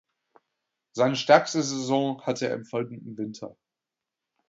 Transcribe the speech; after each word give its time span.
Seine 0.93 1.15
stärkste 1.15 1.61
Saison 1.61 2.23
hatte 2.23 2.47
er 2.47 2.55
im 2.55 2.65
folgenden 2.65 3.19
Winter. 3.19 3.55